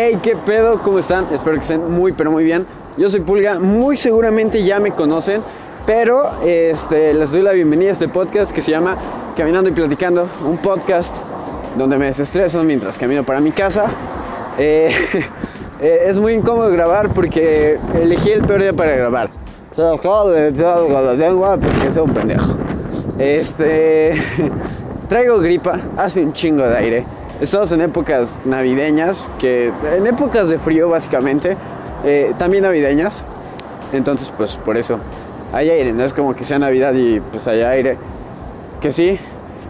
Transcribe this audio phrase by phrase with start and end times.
[0.00, 0.80] Hey, ¿qué pedo?
[0.80, 1.24] ¿Cómo están?
[1.24, 2.64] Espero que estén muy, pero muy bien.
[2.96, 5.42] Yo soy Pulga, muy seguramente ya me conocen,
[5.86, 8.96] pero este, les doy la bienvenida a este podcast que se llama
[9.36, 11.16] Caminando y Platicando, un podcast
[11.76, 13.86] donde me desestreso mientras camino para mi casa.
[14.56, 14.92] Eh,
[15.80, 19.30] eh, es muy incómodo grabar porque elegí el peor día para grabar.
[21.58, 22.52] Porque soy un pendejo.
[23.18, 24.14] Este.
[25.08, 27.17] Traigo gripa, hace un chingo de aire.
[27.40, 31.56] Estamos en épocas navideñas, que en épocas de frío básicamente,
[32.04, 33.24] eh, también navideñas.
[33.92, 34.98] Entonces, pues por eso
[35.52, 37.96] hay aire, no es como que sea Navidad y pues hay aire.
[38.80, 39.20] Que sí,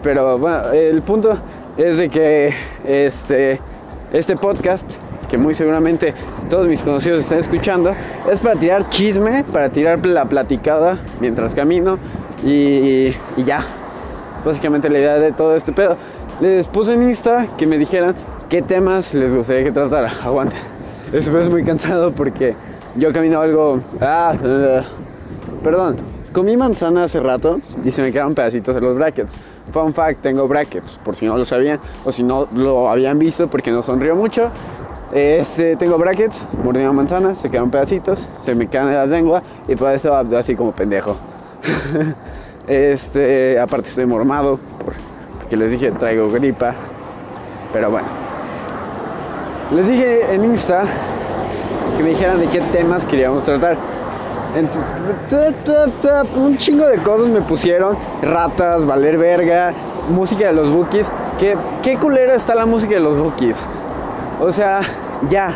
[0.03, 1.37] pero bueno, el punto
[1.77, 2.55] es de que
[2.87, 3.61] este,
[4.15, 4.91] este podcast,
[5.29, 6.15] que muy seguramente
[6.49, 7.95] todos mis conocidos están escuchando,
[8.33, 11.99] es para tirar chisme, para tirar la platicada mientras camino
[12.43, 13.66] y, y ya,
[14.45, 15.97] básicamente la idea de todo este pedo.
[16.41, 18.15] Les puse en Insta que me dijeran
[18.49, 20.13] qué temas les gustaría que tratara.
[20.24, 20.57] Aguante.
[21.13, 22.54] Eso es muy cansado porque
[22.96, 23.80] yo camino algo.
[24.01, 24.35] Ah,
[25.63, 25.96] perdón.
[26.32, 29.32] Comí manzana hace rato y se me quedaron pedacitos en los brackets.
[29.73, 33.48] Fun fact, tengo brackets, por si no lo sabían o si no lo habían visto
[33.48, 34.51] porque no sonrió mucho.
[35.13, 39.43] Este, tengo brackets, mordí una manzana, se quedan pedacitos, se me quedan en la lengua
[39.66, 41.16] y por eso así como pendejo.
[42.69, 44.59] Este, aparte estoy mormado
[45.38, 46.75] porque les dije traigo gripa.
[47.73, 48.09] Pero bueno.
[49.75, 50.85] Les dije en Insta
[51.97, 53.77] que me dijeran de qué temas queríamos tratar.
[56.37, 57.97] Un chingo de cosas me pusieron.
[58.23, 59.73] Ratas, valer verga,
[60.10, 61.10] música de los bookies.
[61.38, 63.57] ¿Qué, qué culera está la música de los bookies.
[64.41, 64.81] O sea,
[65.28, 65.55] ya.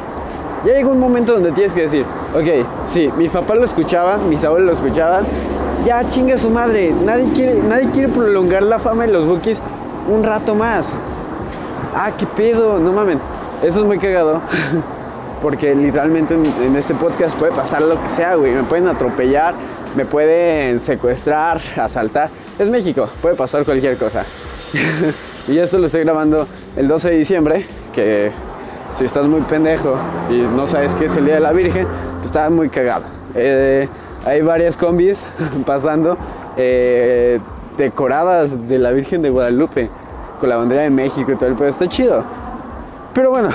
[0.64, 2.04] Ya llegó un momento donde tienes que decir,
[2.34, 5.24] ok, sí, mis papás lo escuchaban, mis abuelos lo escuchaban,
[5.84, 6.92] ya chingue su madre.
[7.04, 9.60] Nadie quiere, nadie quiere prolongar la fama de los bookies
[10.08, 10.94] un rato más.
[11.94, 13.18] Ah, qué pedo, no mamen.
[13.62, 14.40] Eso es muy cagado.
[15.42, 18.52] Porque literalmente en, este podcast puede pasar lo que sea, güey.
[18.52, 19.54] Me pueden atropellar,
[19.96, 22.30] me pueden secuestrar, asaltar.
[22.58, 24.24] Es México, puede pasar cualquier cosa.
[25.48, 28.30] y esto lo estoy grabando el 12 de diciembre, que
[28.96, 29.96] si estás muy pendejo
[30.30, 31.88] y no sabes qué es el Día de la Virgen,
[32.18, 33.04] pues está muy cagado.
[33.34, 33.88] Eh,
[34.24, 35.26] hay varias combis
[35.66, 36.16] pasando
[36.56, 37.40] eh,
[37.76, 39.90] decoradas de la Virgen de Guadalupe
[40.40, 41.68] con la bandera de México y todo el pedo.
[41.68, 42.24] Está chido.
[43.14, 43.50] Pero bueno,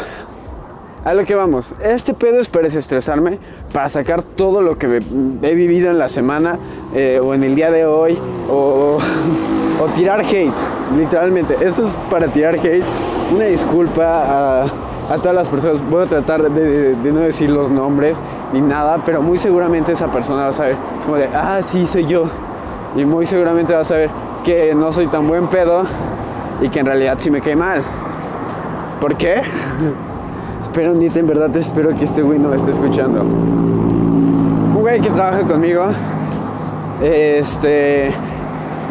[1.03, 1.73] a lo que vamos.
[1.83, 3.39] Este pedo es para desestresarme,
[3.73, 5.01] para sacar todo lo que
[5.41, 6.59] he vivido en la semana
[6.93, 8.17] eh, o en el día de hoy
[8.49, 8.97] o,
[9.95, 10.51] tirar hate,
[10.97, 11.55] literalmente.
[11.61, 12.83] Esto es para tirar hate.
[13.33, 14.63] Una disculpa
[15.09, 15.89] a, todas las personas.
[15.89, 18.17] Voy a tratar de no decir los nombres
[18.53, 22.05] ni nada, pero muy seguramente esa persona va a saber como de, ah, sí, soy
[22.05, 22.25] yo.
[22.95, 24.09] Y muy seguramente va a saber
[24.43, 25.83] que no soy tan buen pedo
[26.61, 27.81] y que en realidad sí me cae mal.
[29.01, 29.41] ¿Por qué?
[30.61, 33.21] espero, Nita, en verdad espero que este güey no me esté escuchando.
[33.21, 35.87] Un güey que trabaja conmigo,
[37.01, 38.11] este,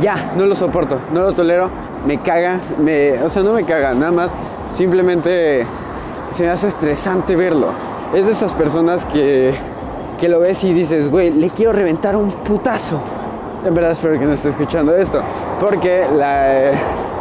[0.00, 1.70] ya, no lo soporto, no lo tolero,
[2.06, 4.30] me caga, me, o sea, no me caga, nada más,
[4.72, 5.64] simplemente
[6.32, 9.54] se me hace estresante verlo es de esas personas que,
[10.20, 13.00] que lo ves y dices, güey, le quiero reventar un putazo.
[13.64, 15.20] En verdad espero que no esté escuchando esto,
[15.60, 16.72] porque la,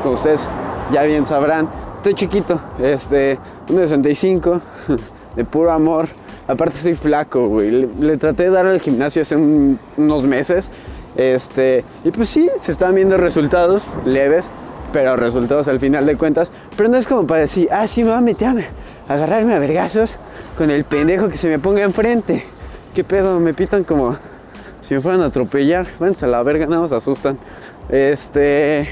[0.03, 0.47] como ustedes
[0.91, 4.61] ya bien sabrán, estoy chiquito, este, 1,65,
[5.35, 6.07] de puro amor.
[6.47, 7.71] Aparte soy flaco, güey.
[7.71, 10.69] Le, traté de dar al gimnasio hace unos meses.
[11.15, 14.45] Este, y pues sí, se están viendo resultados leves,
[14.93, 16.51] pero resultados al final de cuentas.
[16.77, 18.67] Pero no es como para decir, ah, sí, me va a meter
[19.07, 20.17] agarrarme a vergazos
[20.57, 22.43] con el pendejo que se me ponga enfrente.
[22.93, 23.39] ¿Qué pedo?
[23.39, 24.17] Me pitan como
[24.81, 25.87] si me fueran a atropellar.
[25.99, 27.37] Bueno, a la verga, no nos asustan.
[27.89, 28.87] Este.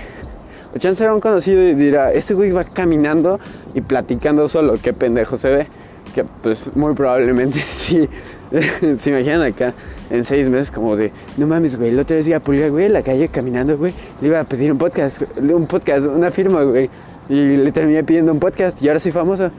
[0.76, 3.40] O chance será un conocido y dirá, este güey va caminando
[3.76, 5.68] y platicando solo, qué pendejo se ve.
[6.16, 8.10] Que pues muy probablemente sí.
[8.98, 9.74] se imaginan acá
[10.10, 12.86] en seis meses como de, no mames, güey, el otro vez vi a Pulga, güey,
[12.86, 13.94] en la calle caminando, güey.
[14.22, 16.90] Le iba a pedir un podcast, un podcast, una firma, güey.
[17.30, 19.50] Y le terminé pidiendo un podcast y ahora soy famoso.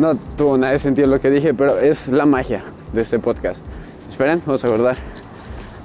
[0.00, 2.64] No tuvo nada de sentido lo que dije, pero es la magia
[2.94, 3.62] de este podcast.
[4.08, 4.96] Esperen, vamos a guardar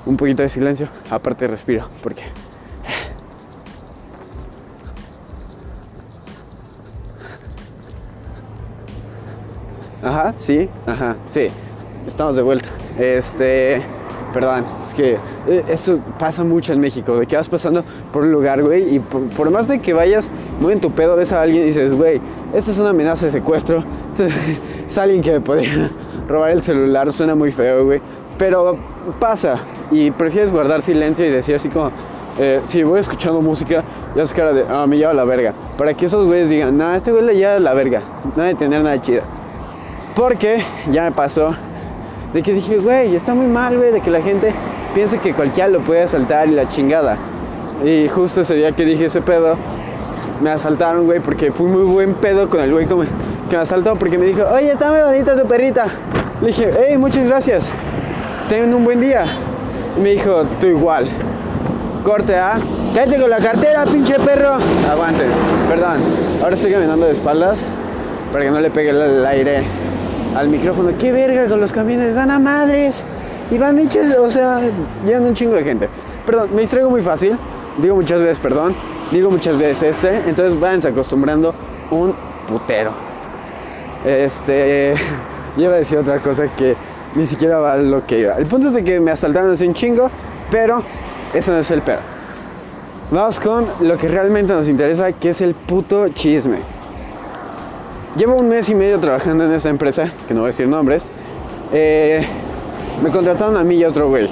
[0.05, 0.87] un poquito de silencio.
[1.11, 2.23] Aparte respiro, porque...
[10.01, 11.47] Ajá, sí, ajá, sí.
[12.07, 12.69] Estamos de vuelta.
[12.97, 13.81] Este,
[14.33, 14.63] perdón,
[14.95, 18.95] que eh, eso pasa mucho en México, de que vas pasando por un lugar, güey,
[18.95, 21.93] y por, más de que vayas muy en tu pedo, ves a alguien y dices,
[21.93, 22.19] güey,
[22.53, 23.83] esta es una amenaza de secuestro,
[24.87, 25.89] es alguien que me podría
[26.27, 28.01] robar el celular, suena muy feo, güey,
[28.37, 28.77] pero
[29.19, 29.57] pasa,
[29.91, 31.91] y prefieres guardar silencio y decir así como,
[32.37, 33.83] eh, si voy escuchando música,
[34.15, 36.93] ya es cara de, ah, me lleva la verga, para que esos güeyes digan, no,
[36.93, 38.01] este güey le lleva la verga,
[38.35, 39.23] no de tener nada chida.
[40.15, 41.53] Porque ya me pasó
[42.33, 44.53] de que dije, güey, está muy mal, güey, de que la gente
[44.95, 47.17] piense que cualquiera lo puede asaltar y la chingada.
[47.83, 49.57] Y justo ese día que dije ese pedo,
[50.41, 54.17] me asaltaron, güey, porque fui muy buen pedo con el güey que me asaltó, porque
[54.17, 55.85] me dijo, oye, está muy bonita tu perrita.
[56.41, 57.69] Le dije, hey, muchas gracias,
[58.47, 59.25] tengan un buen día.
[59.97, 61.07] Y me dijo, tú igual.
[62.05, 62.57] Corte, ¿ah?
[62.93, 64.57] Cállate con la cartera, pinche perro.
[64.89, 65.27] Aguantes,
[65.67, 65.97] perdón.
[66.41, 67.65] Ahora estoy caminando de espaldas
[68.31, 69.63] para que no le pegue el aire
[70.37, 70.91] al micrófono.
[70.97, 72.15] ¡Qué verga con los camiones!
[72.15, 73.03] ¡Van a madres!
[73.51, 74.59] Y van hechos, o sea,
[75.05, 75.89] llegan un chingo de gente.
[76.25, 77.37] Perdón, me distraigo muy fácil.
[77.77, 78.75] Digo muchas veces perdón.
[79.11, 80.17] Digo muchas veces este.
[80.27, 81.53] Entonces váyanse acostumbrando
[81.91, 82.13] un
[82.47, 82.91] putero.
[84.03, 84.95] Este.
[85.57, 86.75] Yo iba a decir otra cosa que
[87.13, 88.35] ni siquiera va lo que iba.
[88.35, 90.09] El punto es de que me asaltaron hace un chingo,
[90.49, 90.81] pero
[91.33, 91.99] eso no es el pedo.
[93.11, 96.57] Vamos con lo que realmente nos interesa, que es el puto chisme.
[98.17, 101.05] Llevo un mes y medio trabajando en esta empresa, que no voy a decir nombres.
[101.71, 102.25] Eh,
[103.03, 104.29] me contrataron a mí y a otro güey.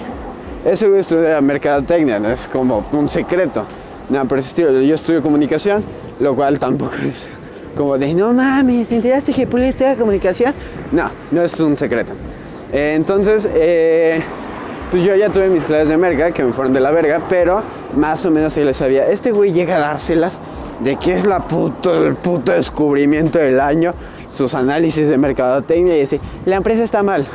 [0.65, 3.65] Ese güey estudia mercadotecnia, no es como un secreto.
[4.09, 5.83] No, pero estilo, yo estudio comunicación,
[6.19, 7.25] lo cual tampoco es
[7.75, 10.53] como de, no mames, ¿te enteraste que Puli estudia comunicación?
[10.91, 12.13] No, no es un secreto.
[12.71, 14.21] Eh, entonces, eh,
[14.91, 17.63] pues yo ya tuve mis clases de merca, que me fueron de la verga, pero
[17.95, 19.07] más o menos ahí les sabía.
[19.07, 20.39] Este güey llega a dárselas
[20.81, 23.93] de qué es la puto, el puto descubrimiento del año,
[24.29, 27.25] sus análisis de mercadotecnia y dice, la empresa está mal.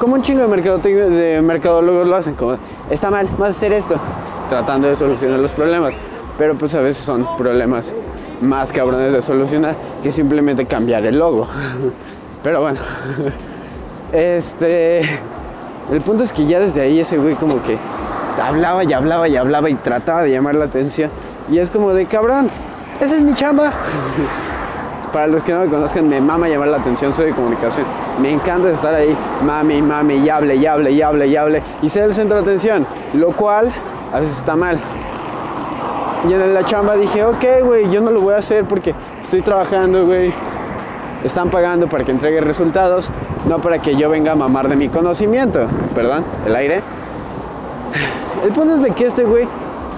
[0.00, 2.56] Como un chingo de, mercadólogos lo hacen, como,
[2.88, 3.96] está mal, vas a hacer esto,
[4.48, 5.92] tratando de solucionar los problemas.
[6.38, 7.92] Pero pues a veces son problemas
[8.40, 11.46] más cabrones de solucionar que simplemente cambiar el logo.
[12.42, 12.80] Pero bueno,
[14.12, 15.00] este,
[15.92, 17.76] el punto es que ya desde ahí ese güey como que
[18.42, 21.10] hablaba y hablaba y hablaba y trataba de llamar la atención.
[21.50, 22.48] Y es como de cabrón,
[23.02, 23.70] esa es mi chamba.
[25.12, 27.84] Para los que no me conozcan, me mama llamar la atención, soy de comunicación.
[28.20, 31.90] Me encanta estar ahí, mami, mami, y hable, y hable, y hable, y hable, y
[31.90, 33.72] ser el centro de atención, lo cual
[34.12, 34.78] a veces está mal.
[36.28, 39.42] Y en la chamba dije, ok, güey, yo no lo voy a hacer porque estoy
[39.42, 40.32] trabajando, güey.
[41.24, 43.10] Están pagando para que entregue resultados,
[43.48, 45.66] no para que yo venga a mamar de mi conocimiento.
[45.94, 46.82] Perdón, el aire.
[48.44, 49.46] El punto es de que este güey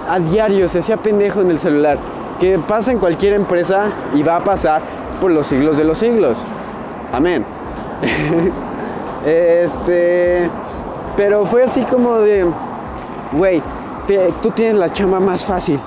[0.08, 1.98] a diario se hacía pendejo en el celular,
[2.40, 4.82] que pasa en cualquier empresa y va a pasar
[5.22, 6.42] por los siglos de los siglos.
[7.12, 7.44] Amén.
[9.26, 10.50] este,
[11.16, 12.44] pero fue así como de,
[13.32, 13.62] güey,
[14.42, 15.80] tú tienes la chamba más fácil.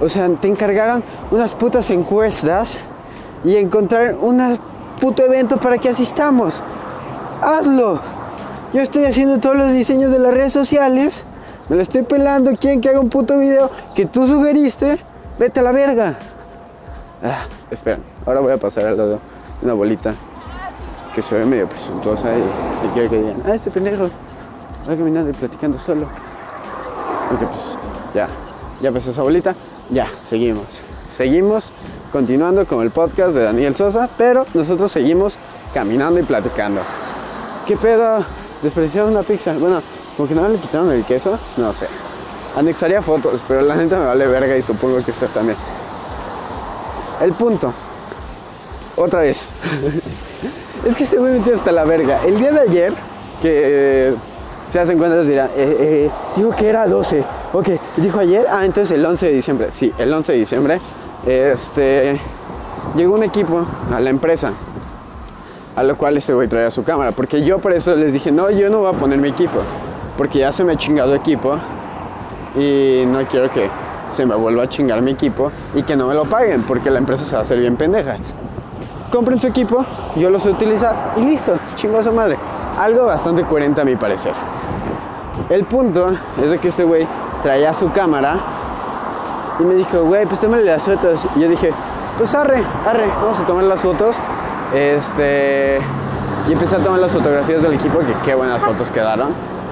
[0.00, 2.80] O sea, te encargaron unas putas encuestas
[3.44, 4.58] y encontrar un
[5.00, 6.62] puto evento para que asistamos.
[7.42, 8.00] Hazlo.
[8.72, 11.24] Yo estoy haciendo todos los diseños de las redes sociales
[11.68, 12.52] me la estoy pelando.
[12.52, 14.98] Quieren que haga un puto video que tú sugeriste.
[15.38, 16.18] Vete a la verga.
[17.22, 17.98] Ah, espera,
[18.28, 19.18] ahora voy a pasar al lado de
[19.62, 20.12] una bolita
[21.14, 24.04] que se ve medio presuntuosa y, quiero que digan, ah, este pendejo
[24.88, 26.06] va caminando y platicando solo.
[27.28, 27.60] Pues
[28.14, 28.28] ya,
[28.82, 29.54] ya pasó esa bolita,
[29.88, 30.66] ya, seguimos.
[31.16, 31.72] Seguimos
[32.12, 35.38] continuando con el podcast de Daniel Sosa, pero nosotros seguimos
[35.72, 36.82] caminando y platicando.
[37.66, 38.24] ¿Qué pedo?
[38.62, 39.54] Desperdiciaron una pizza.
[39.58, 39.82] Bueno,
[40.16, 41.86] como que no le quitaron el queso, no sé.
[42.56, 45.56] Anexaría fotos, pero la gente me vale verga y supongo que usted también.
[47.22, 47.72] El punto.
[48.98, 49.44] Otra vez.
[50.88, 52.20] es que este güey metido hasta la verga.
[52.26, 52.92] El día de ayer,
[53.40, 54.14] que
[54.68, 57.24] se hacen cuentas, dirán, eh, eh, digo que era 12.
[57.52, 59.68] Ok, dijo ayer, ah, entonces el 11 de diciembre.
[59.70, 60.80] Sí, el 11 de diciembre.
[61.26, 62.20] Este.
[62.96, 64.52] Llegó un equipo a la empresa.
[65.76, 67.12] A lo cual este güey traía su cámara.
[67.12, 69.60] Porque yo por eso les dije, no, yo no voy a poner mi equipo
[70.18, 71.56] porque ya se me ha chingado equipo
[72.56, 73.70] y no quiero que
[74.10, 76.98] se me vuelva a chingar mi equipo y que no me lo paguen porque la
[76.98, 78.16] empresa se va a hacer bien pendeja.
[79.10, 79.84] Compren su equipo,
[80.16, 82.38] yo lo sé utilizar y listo, chingo a su madre.
[82.78, 84.34] Algo bastante coherente a mi parecer.
[85.48, 86.12] El punto
[86.42, 87.06] es de que este güey
[87.42, 88.36] traía su cámara
[89.58, 91.24] y me dijo, güey, pues tómale las fotos.
[91.36, 91.72] Y yo dije,
[92.18, 94.14] pues arre, arre, vamos a tomar las fotos.
[94.74, 95.78] Este.
[96.46, 99.30] Y empecé a tomar las fotografías del equipo, que qué buenas fotos quedaron.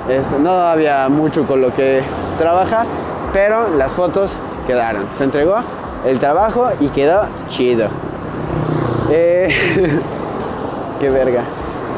[0.09, 2.03] Este, no había mucho con lo que
[2.39, 2.87] trabajar,
[3.33, 5.07] pero las fotos quedaron.
[5.13, 5.57] Se entregó
[6.07, 7.89] el trabajo y quedó chido.
[9.11, 9.49] Eh,
[11.01, 11.45] qué verga.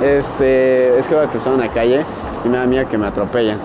[0.02, 2.04] Este, es que voy a cruzar una calle
[2.44, 3.58] y me da miedo que me atropellen.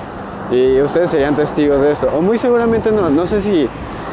[0.51, 2.09] Y ustedes serían testigos de esto.
[2.15, 3.09] O muy seguramente no.
[3.09, 3.67] No sé si,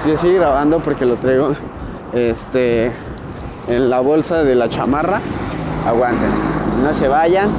[0.04, 1.52] si sigue grabando porque lo traigo
[2.12, 2.92] este,
[3.68, 5.20] en la bolsa de la chamarra.
[5.86, 6.30] Aguanten.
[6.82, 7.50] No se vayan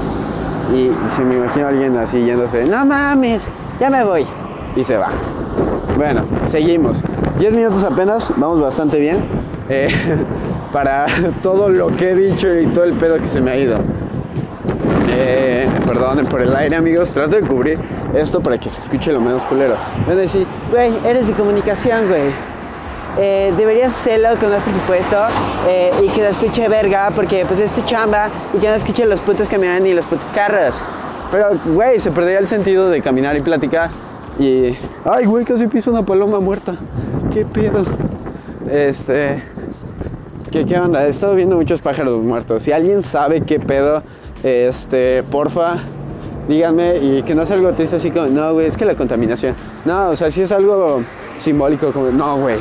[0.74, 3.44] y si me imagino a alguien así yéndose, no mames,
[3.80, 4.25] ya me voy.
[4.75, 5.10] Y se va.
[5.98, 7.04] Bueno, seguimos.
[7.40, 9.18] 10 minutos apenas, vamos bastante bien.
[9.70, 9.90] Eh,
[10.72, 11.06] para
[11.44, 13.78] todo lo que he dicho y todo el pedo que se me ha ido.
[15.13, 17.12] Eh, perdonen por el aire, amigos.
[17.12, 17.78] Trato de cubrir
[18.16, 19.75] esto para que se escuche lo menos culero.
[20.08, 22.32] Van a decir, güey, eres de comunicación, güey.
[23.18, 25.18] Eh, deberías hacerlo con más presupuesto
[25.68, 29.06] eh, y que lo escuche verga porque pues es tu chamba y que no escuche
[29.06, 30.75] los putos camiones ni los putos carros.
[31.30, 33.90] Pero, güey, se perdería el sentido de caminar y platicar.
[34.40, 34.78] Y.
[35.04, 36.75] Ay, güey, casi piso una paloma muerta.
[37.34, 37.84] ¿Qué pedo?
[38.70, 39.44] Este.
[40.51, 41.05] ¿Qué, ¿Qué onda?
[41.05, 42.63] He estado viendo muchos pájaros muertos.
[42.63, 44.03] Si alguien sabe qué pedo,
[44.43, 45.75] este, porfa,
[46.50, 46.98] díganme.
[46.98, 49.55] Y que no sea algo triste así como, no, güey, es que la contaminación.
[49.86, 51.03] No, o sea, si es algo
[51.38, 52.58] simbólico, como, no, güey,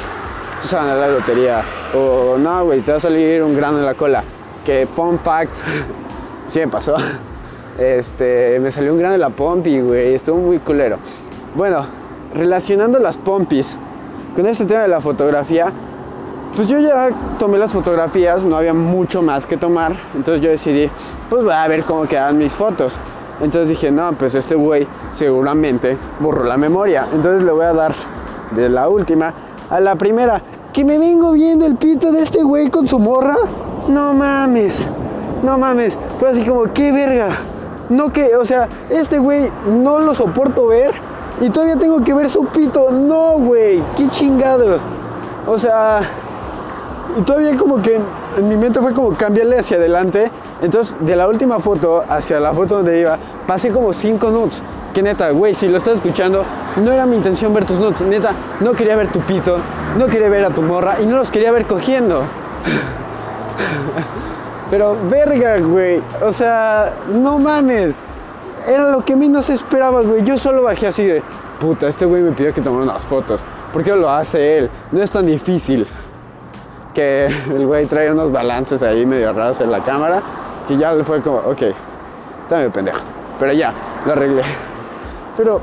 [0.62, 1.64] tú van a la lotería.
[1.92, 4.22] O, no, güey, te va a salir un grano en la cola.
[4.64, 5.52] Que, fun fact,
[6.46, 6.94] sí me pasó.
[7.76, 10.98] Este, me salió un grano en la pompi, güey, estuvo muy culero.
[11.56, 11.86] Bueno,
[12.36, 13.76] relacionando las pompis
[14.36, 15.72] con este tema de la fotografía,
[16.54, 20.90] pues yo ya tomé las fotografías, no había mucho más que tomar, entonces yo decidí,
[21.28, 22.98] pues voy a ver cómo quedan mis fotos.
[23.40, 27.94] Entonces dije, no, pues este güey seguramente borró la memoria, entonces le voy a dar
[28.50, 29.32] de la última
[29.70, 30.42] a la primera.
[30.72, 33.36] Que me vengo viendo el pito de este güey con su morra.
[33.88, 34.74] No mames,
[35.42, 35.96] no mames.
[36.18, 37.30] Fue así como, qué verga.
[37.88, 40.92] No que, o sea, este güey no lo soporto ver
[41.40, 42.90] y todavía tengo que ver su pito.
[42.90, 44.82] No, güey, qué chingados.
[45.46, 46.02] O sea,
[47.18, 48.00] y todavía como que
[48.36, 50.30] en mi mente fue como cambiarle hacia adelante.
[50.62, 54.62] Entonces, de la última foto hacia la foto donde iba, pasé como 5 nudes.
[54.94, 56.44] Que neta, güey, si lo estás escuchando,
[56.76, 58.00] no era mi intención ver tus nudes.
[58.00, 59.58] Neta, no quería ver tu pito,
[59.98, 62.22] no quería ver a tu morra y no los quería ver cogiendo.
[64.70, 66.02] Pero verga, güey.
[66.22, 67.96] O sea, no mames.
[68.66, 70.24] Era lo que menos esperaba, güey.
[70.24, 71.22] Yo solo bajé así de,
[71.60, 73.40] puta, este güey me pidió que tomara unas fotos.
[73.72, 74.70] ¿Por qué lo hace él?
[74.90, 75.86] No es tan difícil.
[76.94, 80.22] Que el güey trae unos balances ahí medio raros en la cámara.
[80.66, 81.62] Que ya le fue como, ok,
[82.42, 83.00] está medio pendejo.
[83.38, 83.72] Pero ya,
[84.06, 84.42] lo arreglé.
[85.36, 85.60] Pero,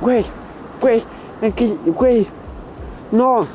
[0.00, 0.24] güey,
[0.80, 1.04] güey,
[1.86, 2.28] güey,
[3.10, 3.46] no.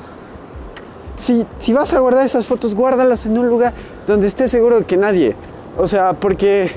[1.20, 3.74] Si, si vas a guardar esas fotos, guárdalas en un lugar
[4.08, 5.36] donde estés seguro de que nadie.
[5.78, 6.72] O sea, porque.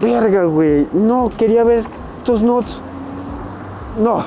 [0.00, 0.86] Verga, güey.
[0.92, 1.84] No quería ver
[2.24, 2.80] tus notes.
[4.00, 4.24] No.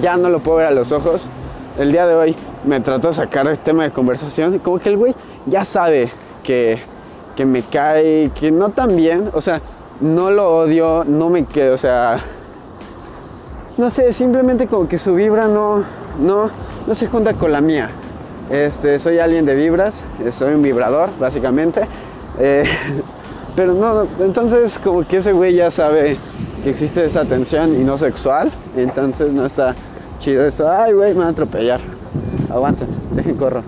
[0.00, 1.26] Ya no lo puedo ver a los ojos.
[1.76, 4.60] El día de hoy me trató de sacar el tema de conversación.
[4.60, 5.14] Como que el güey
[5.46, 6.12] ya sabe
[6.44, 6.78] que,
[7.34, 9.30] que me cae, que no tan bien.
[9.32, 9.60] O sea,
[10.00, 12.18] no lo odio, no me quedo, o sea.
[13.76, 15.82] No sé, simplemente como que su vibra no,
[16.20, 16.48] no,
[16.86, 17.90] no se junta con la mía.
[18.50, 21.88] Este, soy alguien de vibras, soy un vibrador, básicamente.
[22.38, 22.64] Eh,
[23.56, 26.18] pero no, entonces como que ese güey ya sabe
[26.62, 28.52] que existe esa tensión y no sexual.
[28.76, 29.74] Entonces no está
[30.24, 30.70] chido eso.
[30.70, 31.80] Ay, güey, me van a atropellar.
[32.50, 33.62] Aguanten, dejen corro.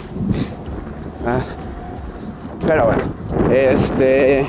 [1.27, 1.41] Ah.
[2.67, 3.03] Pero bueno,
[3.53, 4.49] este.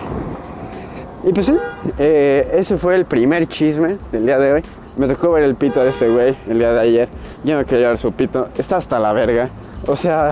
[1.26, 1.58] Y pues sí,
[1.98, 4.62] eh, ese fue el primer chisme del día de hoy.
[4.96, 7.10] Me tocó ver el pito de este güey el día de ayer.
[7.44, 8.48] Yo no quería ver su pito.
[8.58, 9.50] Está hasta la verga.
[9.86, 10.32] O sea,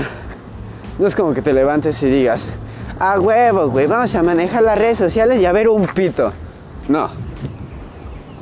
[0.98, 2.48] no es como que te levantes y digas,
[3.00, 6.32] a huevo, güey, vamos a manejar las redes sociales y a ver un pito.
[6.88, 7.10] No.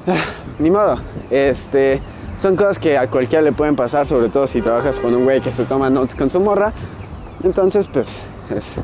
[0.05, 0.25] Ah,
[0.59, 0.99] ni modo.
[1.31, 1.99] Este,
[2.39, 5.41] son cosas que a cualquiera le pueden pasar, sobre todo si trabajas con un güey
[5.41, 6.73] que se toma notes con su morra.
[7.43, 8.23] Entonces, pues,
[8.55, 8.77] es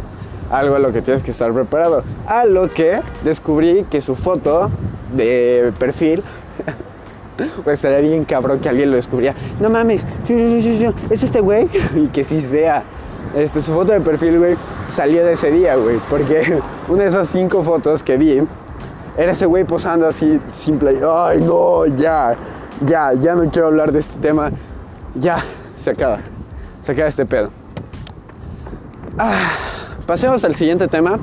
[0.52, 2.04] algo a lo que tienes que estar preparado.
[2.28, 4.70] A lo que descubrí que su foto
[5.16, 6.24] de perfil
[7.64, 9.36] pues estaría bien cabrón que alguien lo descubriera.
[9.60, 10.06] No mames,
[11.10, 11.68] es este güey.
[11.96, 12.84] Y que sí sea.
[13.36, 14.56] Este, su foto de perfil, güey,
[14.92, 16.00] salió de ese día, güey.
[16.10, 18.42] Porque una de esas cinco fotos que vi
[19.18, 21.00] era ese güey posando así, simple.
[21.06, 22.36] Ay, no, ya,
[22.86, 24.52] ya, ya no quiero hablar de este tema.
[25.16, 25.44] Ya,
[25.80, 26.18] se acaba.
[26.82, 27.50] Se acaba este pedo.
[29.18, 29.52] Ah,
[30.06, 31.18] pasemos al siguiente tema.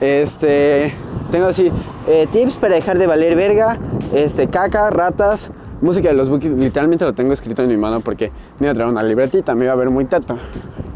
[0.00, 0.94] Este,
[1.30, 1.72] tengo así,
[2.06, 3.78] eh, tips para dejar de valer verga,
[4.12, 8.30] este, caca, ratas, música de los bookies, literalmente lo tengo escrito en mi mano porque
[8.58, 10.38] me iba a traer una libretita, me iba a ver muy tato.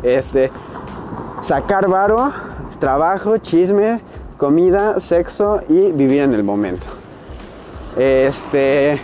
[0.02, 0.50] Este,
[1.42, 2.32] sacar varo,
[2.80, 4.00] trabajo, chisme,
[4.36, 6.86] comida, sexo y vivir en el momento.
[7.96, 9.00] Este,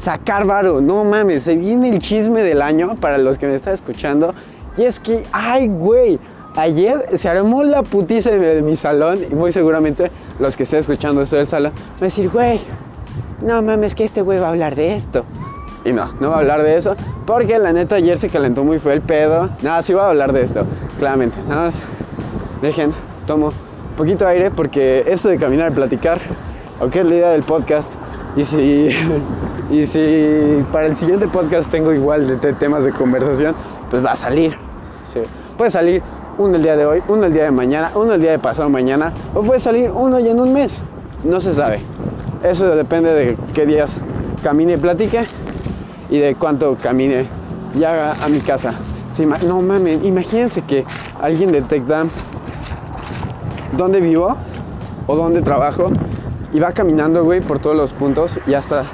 [0.00, 3.74] sacar varo, no mames, se viene el chisme del año para los que me están
[3.74, 4.34] escuchando.
[4.76, 6.18] Y es que, ay, güey,
[6.56, 11.22] ayer se armó la putiza de mi salón y muy seguramente los que estén escuchando
[11.22, 12.60] esto del salón van a decir, güey,
[13.42, 15.24] no mames, que este güey va a hablar de esto.
[15.84, 16.94] Y no, no va a hablar de eso,
[17.26, 19.50] porque la neta ayer se calentó muy fue el pedo.
[19.62, 20.66] Nada, sí va a hablar de esto,
[20.98, 21.38] claramente.
[21.48, 21.74] Nada más,
[22.60, 22.92] dejen,
[23.26, 26.18] tomo un poquito de aire, porque esto de caminar y platicar,
[26.80, 27.90] aunque es la idea del podcast,
[28.36, 28.90] y si,
[29.70, 33.54] y si para el siguiente podcast tengo igual de temas de conversación,
[33.90, 34.56] pues va a salir.
[35.12, 35.20] Sí.
[35.56, 36.02] Puede salir
[36.38, 38.68] uno el día de hoy, uno el día de mañana, uno el día de pasado
[38.68, 40.72] mañana, o puede salir uno ya en un mes.
[41.22, 41.80] No se sabe.
[42.42, 43.96] Eso depende de qué días
[44.42, 45.26] camine y platique
[46.08, 47.28] y de cuánto camine
[47.74, 48.74] ya a mi casa.
[49.46, 50.84] no mames, imagínense que
[51.20, 52.04] alguien detecta
[53.76, 54.34] dónde vivo
[55.06, 55.90] o dónde trabajo
[56.52, 58.84] y va caminando, güey, por todos los puntos y hasta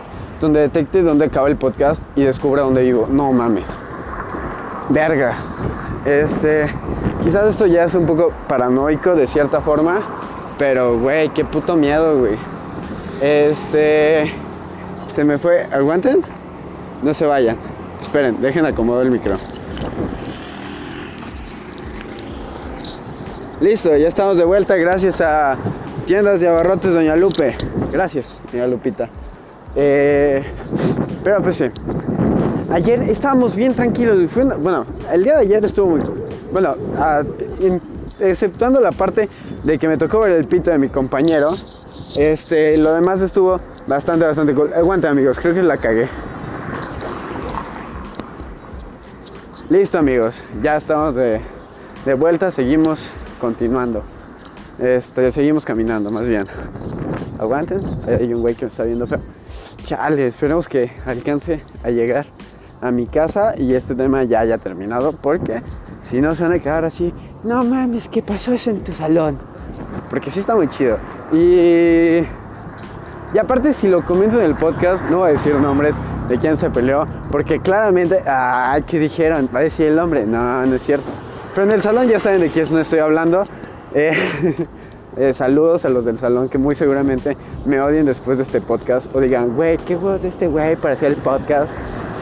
[0.40, 3.06] donde detecte dónde acaba el podcast y descubra dónde vivo.
[3.10, 3.68] No mames.
[4.88, 5.34] Verga.
[6.04, 6.70] Este,
[7.22, 9.98] quizás esto ya es un poco paranoico de cierta forma,
[10.58, 12.38] pero güey, qué puto miedo, güey.
[13.20, 14.30] Este,
[15.10, 16.22] se me fue, aguanten.
[17.02, 17.56] No se vayan.
[18.00, 19.34] Esperen, dejen acomodar el micro.
[23.60, 25.56] Listo, ya estamos de vuelta gracias a
[26.04, 27.56] Tiendas de Abarrotes Doña Lupe.
[27.90, 29.08] Gracias, Doña Lupita.
[29.76, 30.42] Eh,
[31.22, 31.64] pero pues sí.
[32.70, 34.18] Ayer estábamos bien tranquilos.
[34.34, 36.02] bueno, el día de ayer estuvo muy...
[36.52, 36.74] Bueno,
[38.18, 39.28] exceptuando la parte
[39.62, 41.54] de que me tocó ver el pito de mi compañero,
[42.16, 44.72] este, lo demás estuvo bastante, bastante cool.
[44.72, 46.08] Aguanta amigos, creo que la cagué.
[49.68, 51.40] Listo amigos, ya estamos de,
[52.04, 54.02] de vuelta, seguimos continuando.
[54.78, 56.46] Este, seguimos caminando, más bien.
[57.38, 59.20] Aguanten, hay un güey que me está viendo feo.
[59.86, 62.26] Chale, esperemos que alcance a llegar
[62.82, 65.62] a mi casa y este tema ya haya terminado, porque
[66.02, 67.14] si no se van a quedar así.
[67.44, 69.38] No mames, ¿qué pasó eso en tu salón?
[70.10, 70.98] Porque sí está muy chido.
[71.32, 72.18] Y,
[73.32, 75.94] y aparte, si lo comento en el podcast, no voy a decir nombres
[76.28, 79.48] de quién se peleó, porque claramente, ah, ¿qué dijeron?
[79.54, 80.26] Va a decir el nombre.
[80.26, 81.06] No, no es cierto.
[81.54, 83.44] Pero en el salón ya saben de quién no estoy hablando.
[83.94, 84.66] Eh,
[85.16, 89.14] eh, saludos a los del salón que muy seguramente me odien después de este podcast
[89.14, 91.70] o digan, güey, ¿qué huevos de este güey para hacer el podcast?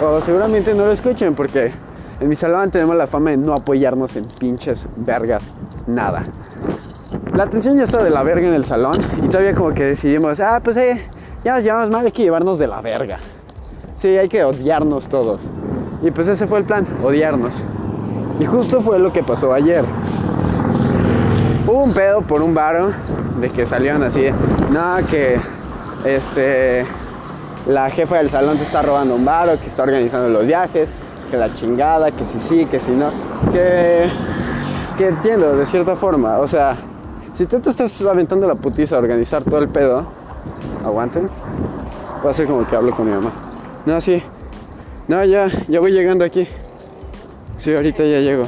[0.02, 1.72] O seguramente no lo escuchen porque
[2.20, 5.52] en mi salón tenemos la fama de no apoyarnos en pinches vergas,
[5.86, 6.24] nada.
[7.34, 10.38] La atención ya está de la verga en el salón y todavía como que decidimos,
[10.38, 11.02] ah, pues eh,
[11.42, 13.18] ya nos llevamos mal, hay que llevarnos de la verga.
[13.96, 15.40] Sí, hay que odiarnos todos.
[16.02, 17.62] Y pues ese fue el plan, odiarnos.
[18.38, 19.84] Y justo fue lo que pasó ayer.
[21.74, 22.92] Un pedo por un varo
[23.40, 24.26] de que salieron así,
[24.70, 25.40] nada que
[26.04, 26.86] este
[27.66, 30.88] la jefa del salón te está robando un varo, que está organizando los viajes,
[31.32, 33.10] que la chingada, que si sí, que si no,
[33.52, 34.04] que
[34.96, 36.76] que entiendo de cierta forma, o sea,
[37.32, 40.06] si tú te estás aventando la putiza a organizar todo el pedo,
[40.84, 41.28] aguanten.
[42.22, 43.32] Voy a hacer como que hablo con mi mamá.
[43.84, 44.22] No, sí.
[45.08, 46.46] No, ya, ya voy llegando aquí.
[47.58, 48.44] Sí, ahorita ya llego.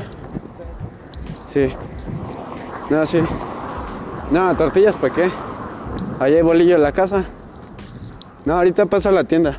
[1.48, 1.74] Sí.
[2.88, 3.20] No, sí.
[4.30, 5.30] No, tortillas para qué.
[6.20, 7.24] Allá hay bolillo en la casa.
[8.44, 9.56] No, ahorita pasa a la tienda.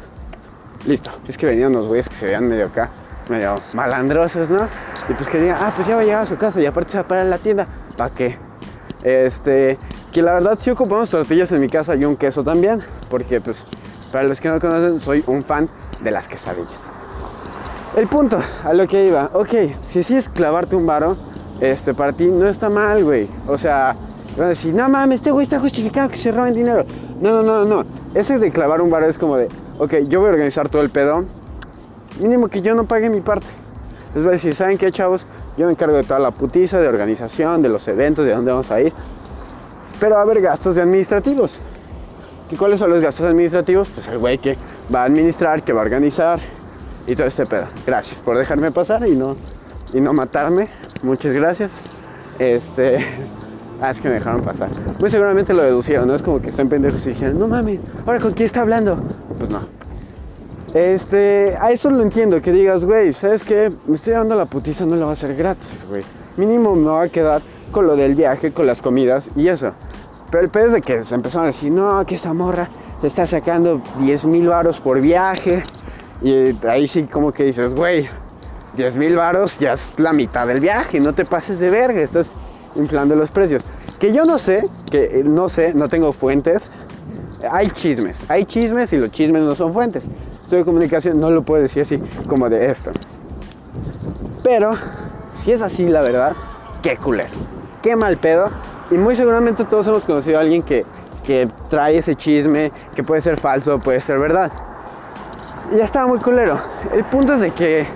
[0.86, 1.10] Listo.
[1.28, 2.90] Es que venían unos güeyes que se veían medio acá,
[3.30, 4.60] medio malandrosos, ¿no?
[5.10, 6.92] Y pues que digan, ah, pues ya va a llegar a su casa y aparte
[6.92, 7.68] se va a parar en la tienda.
[7.98, 8.38] ¿Para qué?
[9.04, 9.78] Este,
[10.14, 13.64] que la verdad sí ocupamos tortillas en mi casa y un queso también, porque pues
[14.12, 15.70] para los que no conocen soy un fan
[16.02, 16.90] de las quesadillas.
[17.96, 19.54] El punto a lo que iba, ok,
[19.88, 21.18] si sí es clavarte un varo,
[21.60, 23.28] este, para ti no está mal, güey.
[23.48, 23.96] O sea,
[24.38, 26.86] van a decir, no mames, este güey está justificado que se roben dinero.
[27.22, 27.86] No, no, no, no.
[28.14, 29.48] Ese de clavar un bar es como de,
[29.80, 31.26] ok, yo voy a organizar todo el pedo.
[32.20, 33.48] Mínimo que yo no pague mi parte.
[34.14, 35.26] Les voy a decir, ¿saben qué, chavos?
[35.58, 38.72] Yo me encargo de toda la putiza, de organización, de los eventos, de dónde vamos
[38.72, 38.94] a ir.
[40.00, 41.58] Pero va a haber gastos de administrativos.
[42.50, 43.90] ¿Y cuáles son los gastos administrativos?
[43.90, 44.58] Pues el güey que
[44.94, 46.40] va a administrar, que va a organizar
[47.06, 47.66] y todo este pedo.
[47.86, 49.36] Gracias por dejarme pasar y no,
[49.94, 50.70] y no matarme.
[51.04, 51.72] Muchas gracias.
[52.40, 52.98] Este.
[53.80, 54.72] Ah, es que me dejaron pasar.
[55.00, 56.16] Muy seguramente lo deducieron, ¿no?
[56.16, 58.98] Es como que están pendejos y dijeron, no mames, ¿ahora con quién está hablando?
[59.38, 59.60] Pues no.
[60.74, 63.72] Este, a eso lo entiendo, que digas, güey, ¿sabes qué?
[63.86, 66.02] Me estoy dando la putiza, no la va a hacer gratis, güey.
[66.38, 69.74] Mínimo me va a quedar con lo del viaje, con las comidas y eso.
[70.32, 73.08] Pero el pedo es de que se empezaron a decir, no, que esa morra te
[73.08, 75.64] está sacando 10 mil varos por viaje.
[76.22, 78.10] Y ahí sí como que dices, güey,
[78.78, 82.30] 10 mil varos ya es la mitad del viaje, no te pases de verga, estás
[82.76, 83.64] inflando los precios.
[84.00, 86.72] Que yo no sé, que eh, no sé, no tengo fuentes.
[87.52, 90.06] Hay chismes, hay chismes y los chismes no son fuentes.
[90.44, 92.92] Estoy de comunicación, no lo puedo decir así como de esto.
[94.44, 94.72] Pero,
[95.34, 96.34] si es así, la verdad,
[96.84, 97.34] qué culero,
[97.82, 98.50] qué mal pedo.
[98.92, 100.86] Y muy seguramente todos hemos conocido a alguien que,
[101.24, 104.52] que trae ese chisme, que puede ser falso, puede ser verdad.
[105.74, 106.60] Y ya estaba muy culero.
[106.94, 107.88] El punto es de que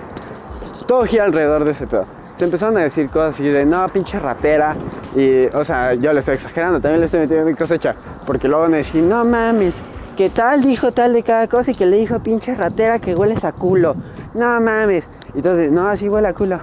[0.82, 2.06] todo gira alrededor de ese pedo.
[2.36, 4.74] Se empezaron a decir cosas así de, no, pinche ratera.
[5.14, 7.94] Y, o sea, yo le estoy exagerando, también le estoy metiendo mi cosecha.
[8.26, 9.82] Porque luego me decían, no mames,
[10.16, 13.44] que tal dijo tal de cada cosa y que le dijo pinche ratera que hueles
[13.44, 13.94] a culo.
[14.34, 15.04] No mames.
[15.34, 16.58] Y entonces, no, así huele a culo.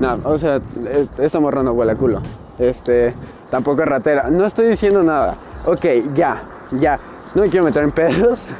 [0.00, 2.20] No, o sea, e, esta morra no huele a culo.
[2.58, 3.14] Este,
[3.50, 4.30] tampoco es ratera.
[4.30, 5.36] No estoy diciendo nada.
[5.66, 6.42] Ok, ya.
[6.72, 6.98] ya,
[7.34, 8.44] no me quiero meter en pedos.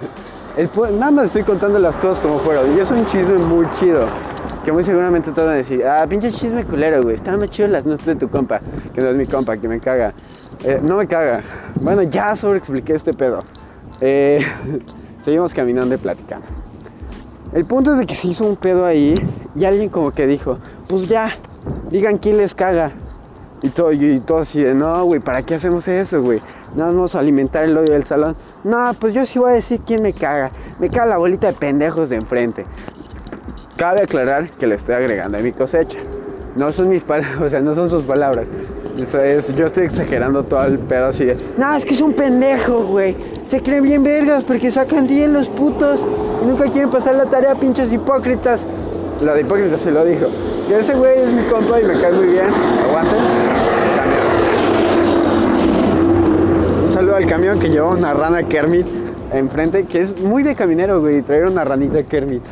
[0.98, 2.76] Nada más estoy contando las cosas como fueron.
[2.76, 4.06] Y es un chisme muy chido.
[4.68, 7.14] Que muy seguramente te van a decir, ah, pinche chisme culero, güey.
[7.14, 8.60] Estaban más chidas las notas de tu compa.
[8.92, 10.12] Que no es mi compa, que me caga.
[10.62, 11.42] Eh, no me caga.
[11.80, 13.44] Bueno, ya sobreexpliqué este pedo.
[14.02, 14.44] Eh,
[15.24, 16.46] seguimos caminando y platicando.
[17.54, 19.14] El punto es de que se hizo un pedo ahí
[19.56, 21.30] y alguien como que dijo, pues ya,
[21.90, 22.92] digan quién les caga.
[23.62, 26.42] Y todo, y todo así de, no, güey, ¿para qué hacemos eso, güey?
[26.76, 28.36] No vamos a alimentar el odio del salón.
[28.64, 30.50] No, pues yo sí voy a decir quién me caga.
[30.78, 32.66] Me caga la bolita de pendejos de enfrente.
[33.78, 36.00] Cabe aclarar que le estoy agregando a mi cosecha.
[36.56, 38.48] No son mis palabras, o sea, no son sus palabras.
[38.98, 42.84] Es, yo estoy exagerando todo el pedo así de, no, es que es un pendejo,
[42.84, 43.16] güey.
[43.48, 46.04] Se creen bien vergas porque sacan 10 los putos
[46.42, 48.66] y nunca quieren pasar la tarea, pinches hipócritas.
[49.22, 50.26] Lo de hipócritas se lo dijo.
[50.68, 52.46] Y ese güey es mi compa y me cae muy bien.
[52.88, 53.18] Aguanten.
[56.84, 58.88] Un saludo al camión que lleva una rana Kermit
[59.32, 62.42] enfrente, que es muy de caminero, güey, traer una ranita Kermit.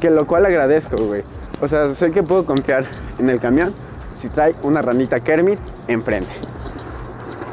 [0.00, 1.22] Que lo cual agradezco, güey.
[1.60, 2.84] O sea, sé que puedo confiar
[3.18, 3.72] en el camión
[4.20, 5.58] si trae una ranita Kermit
[5.88, 6.30] enfrente.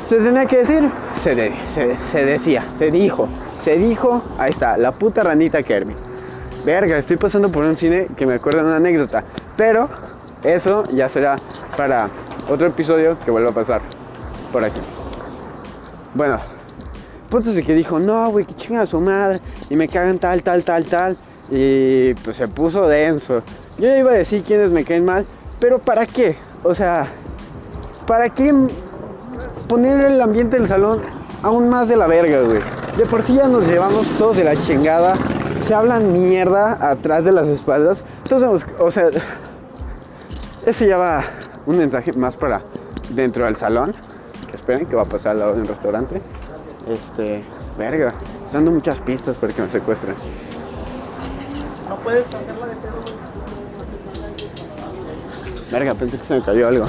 [0.05, 0.89] ¿Se tenía que decir?
[1.15, 3.27] Se, de- se, se decía, se dijo,
[3.59, 5.97] se dijo, ahí está, la puta ranita Kermit.
[6.65, 9.23] Verga, estoy pasando por un cine que me acuerda de una anécdota,
[9.57, 9.89] pero
[10.43, 11.35] eso ya será
[11.75, 12.07] para
[12.49, 13.81] otro episodio que vuelva a pasar
[14.53, 14.79] por aquí.
[16.13, 16.37] Bueno,
[17.29, 20.41] punto es de que dijo, no, güey, que chinga su madre, y me cagan tal,
[20.43, 21.17] tal, tal, tal,
[21.49, 23.41] y pues se puso denso.
[23.77, 25.25] Yo iba a decir quiénes me caen mal,
[25.59, 26.37] pero ¿para qué?
[26.63, 27.07] O sea,
[28.05, 28.53] ¿para qué
[29.67, 31.01] poner el ambiente del salón
[31.43, 32.59] aún más de la verga, güey?
[32.97, 35.15] De por sí ya nos llevamos todos de la chingada,
[35.61, 39.09] se hablan mierda atrás de las espaldas, entonces, o sea,
[40.65, 41.23] ese ya va
[41.65, 42.61] un mensaje más para
[43.09, 43.93] dentro del salón,
[44.49, 46.21] que esperen que va a pasar al lado de un restaurante.
[46.89, 47.43] Este,
[47.77, 48.13] verga,
[48.51, 50.15] dando muchas pistas para que me secuestren.
[51.89, 53.27] No puedes hacerla de pedo.
[55.71, 56.85] Verga, pensé que se me cayó algo.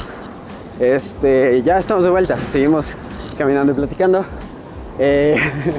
[0.80, 2.36] Este, ya estamos de vuelta.
[2.52, 2.86] Seguimos
[3.36, 4.24] caminando y platicando.
[4.98, 5.36] Eh,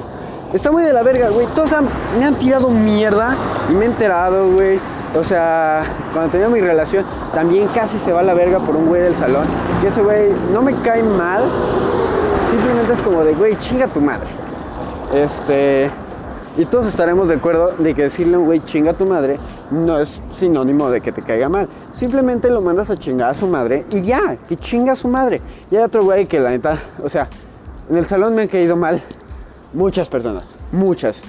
[0.53, 1.47] está muy de la verga, güey.
[1.47, 1.71] Todos
[2.17, 3.35] me han tirado mierda
[3.69, 4.79] y me he enterado, güey.
[5.17, 7.03] O sea, cuando tenía mi relación,
[7.33, 9.45] también casi se va a la verga por un güey del salón.
[9.83, 11.43] Y ese güey no me cae mal.
[12.49, 14.27] Simplemente es como de, güey, chinga tu madre.
[15.13, 15.89] Este.
[16.59, 19.39] Y todos estaremos de acuerdo de que decirle a un güey chinga a tu madre
[19.71, 21.69] no es sinónimo de que te caiga mal.
[21.93, 25.39] Simplemente lo mandas a chingar a su madre y ya, que chinga a su madre.
[25.71, 27.29] Y hay otro güey que la neta, o sea,
[27.89, 29.01] en el salón me han caído mal
[29.71, 31.21] muchas personas, muchas.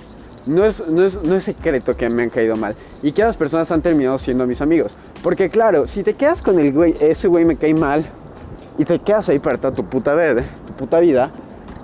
[0.46, 2.74] No es, no, es, no es secreto que me han caído mal.
[3.00, 4.96] Y que las personas han terminado siendo mis amigos.
[5.22, 8.04] Porque claro, si te quedas con el güey, ese güey me cae mal,
[8.78, 11.30] y te quedas ahí para toda tu puta verde, tu puta vida,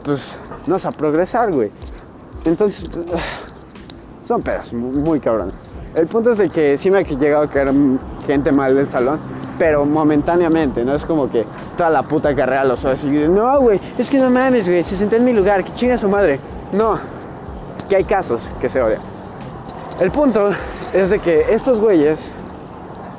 [0.02, 1.70] pues no vas a progresar, güey.
[2.46, 2.88] Entonces,
[4.22, 5.52] son pedos, mu- muy cabrón.
[5.94, 7.70] El punto es de que sí me ha llegado a caer
[8.26, 9.18] gente mal del salón,
[9.58, 11.44] pero momentáneamente, no es como que
[11.76, 14.96] toda la puta carrera lo soy así, no, güey, es que no mames, güey, se
[14.96, 16.38] senté en mi lugar, que chinga su madre.
[16.72, 16.98] No,
[17.88, 19.00] que hay casos que se odian.
[20.00, 20.50] El punto
[20.92, 22.30] es de que estos güeyes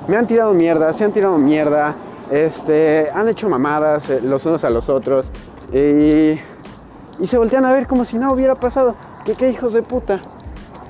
[0.08, 1.96] me han tirado mierda, se han tirado mierda,
[2.30, 5.32] este, han hecho mamadas eh, los unos a los otros
[5.74, 6.34] y,
[7.20, 8.94] y se voltean a ver como si nada hubiera pasado.
[9.36, 10.22] ¿Qué, hijos de puta?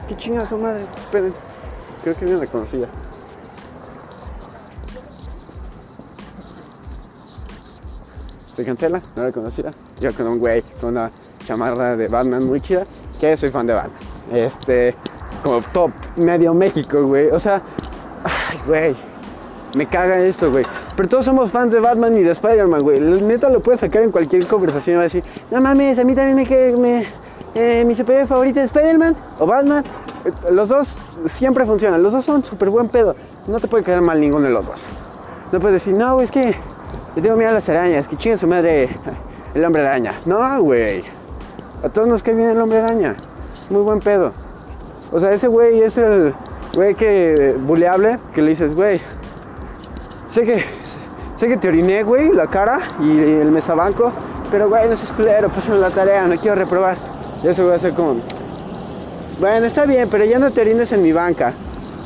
[0.07, 0.85] ¿Qué chingada su madre?
[0.95, 1.33] Esperen,
[2.03, 2.87] creo que bien la conocía.
[8.53, 9.01] ¿Se cancela?
[9.15, 9.73] No la conocía.
[9.99, 11.09] Yo con un güey con una
[11.45, 12.85] chamarra de Batman muy chida,
[13.19, 13.99] que soy fan de Batman.
[14.31, 14.95] Este,
[15.43, 17.29] como top medio México, güey.
[17.29, 17.63] O sea,
[18.23, 18.95] ay, güey.
[19.75, 20.63] Me caga esto, güey.
[20.95, 22.99] Pero todos somos fans de Batman y de Spider-Man, güey.
[22.99, 26.13] Neta lo puedes sacar en cualquier conversación y va a decir, no mames, a mí
[26.13, 27.05] también me cae, me,
[27.55, 29.83] eh, mi superhéroe favorito es Spider-Man o Batman.
[30.51, 32.03] Los dos siempre funcionan.
[32.03, 33.15] Los dos son súper buen pedo.
[33.47, 34.81] No te puede caer mal ninguno de los dos.
[35.51, 36.55] No puedes decir, no, es que
[37.15, 38.89] le tengo miedo a las arañas, que chingue su madre
[39.53, 40.11] el hombre araña.
[40.25, 41.03] No, güey.
[41.83, 43.15] A todos nos cae bien el hombre araña.
[43.69, 44.31] Muy buen pedo.
[45.11, 46.33] O sea, ese güey es el
[46.73, 48.99] güey que buleable, que le dices, güey,
[50.31, 50.63] sé que
[51.37, 54.11] sé que te oriné, güey, la cara y el mesabanco,
[54.51, 56.97] pero güey, no seas culero, pásame la tarea, no quiero reprobar.
[57.43, 58.15] Y eso va a ser como,
[59.39, 61.53] bueno, está bien, pero ya no te orines en mi banca,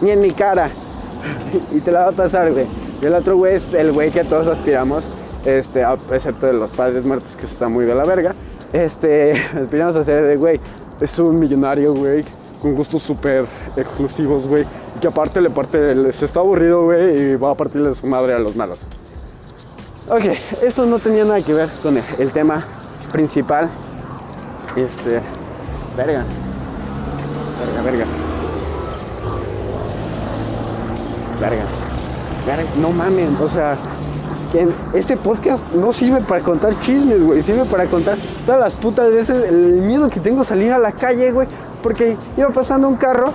[0.01, 0.69] ni en mi cara.
[1.71, 2.65] y te la va a pasar, güey.
[3.01, 5.03] El otro güey es el güey que todos aspiramos,
[5.45, 8.35] este, excepto de los padres muertos, que está muy de la verga.
[8.73, 10.59] Este, aspiramos a ser de, güey,
[10.99, 12.25] es un millonario, güey,
[12.61, 14.65] con gustos súper exclusivos, güey.
[14.97, 18.05] Y que aparte le parte, le- se está aburrido, güey, y va a partirle su
[18.05, 18.79] madre a los malos.
[20.09, 20.25] Ok,
[20.61, 22.65] esto no tenía nada que ver con el tema
[23.11, 23.69] principal.
[24.75, 25.21] Este,
[25.95, 26.23] Verga.
[27.59, 28.05] Verga, verga.
[31.39, 31.63] Verga.
[32.45, 32.69] Verga.
[32.79, 33.75] No mames, o sea,
[34.93, 37.43] este podcast no sirve para contar chismes, güey.
[37.43, 41.31] Sirve para contar todas las putas veces el miedo que tengo salir a la calle,
[41.31, 41.47] güey.
[41.83, 43.33] Porque iba pasando un carro